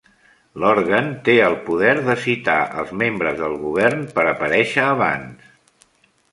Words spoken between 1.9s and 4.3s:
de citar els membres del govern per